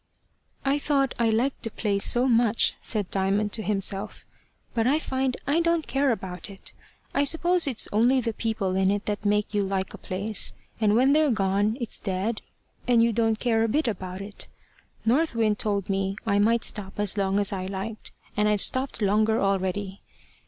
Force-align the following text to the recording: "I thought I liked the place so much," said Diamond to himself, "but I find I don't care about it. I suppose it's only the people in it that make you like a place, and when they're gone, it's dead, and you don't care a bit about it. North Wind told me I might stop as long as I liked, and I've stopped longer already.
"I 0.65 0.79
thought 0.79 1.13
I 1.19 1.29
liked 1.29 1.61
the 1.61 1.69
place 1.69 2.03
so 2.03 2.27
much," 2.27 2.73
said 2.81 3.11
Diamond 3.11 3.53
to 3.53 3.61
himself, 3.61 4.25
"but 4.73 4.87
I 4.87 4.97
find 4.97 5.37
I 5.45 5.59
don't 5.61 5.85
care 5.85 6.11
about 6.11 6.49
it. 6.49 6.73
I 7.13 7.23
suppose 7.23 7.67
it's 7.67 7.87
only 7.93 8.19
the 8.19 8.33
people 8.33 8.75
in 8.75 8.89
it 8.89 9.05
that 9.05 9.23
make 9.23 9.53
you 9.53 9.61
like 9.61 9.93
a 9.93 9.99
place, 9.99 10.53
and 10.79 10.95
when 10.95 11.13
they're 11.13 11.29
gone, 11.29 11.77
it's 11.79 11.99
dead, 11.99 12.41
and 12.87 13.03
you 13.03 13.13
don't 13.13 13.37
care 13.37 13.63
a 13.63 13.67
bit 13.67 13.87
about 13.87 14.21
it. 14.21 14.47
North 15.05 15.35
Wind 15.35 15.59
told 15.59 15.87
me 15.87 16.15
I 16.25 16.39
might 16.39 16.63
stop 16.63 16.93
as 16.99 17.15
long 17.15 17.39
as 17.39 17.53
I 17.53 17.67
liked, 17.67 18.11
and 18.35 18.49
I've 18.49 18.63
stopped 18.63 19.03
longer 19.03 19.39
already. 19.39 20.01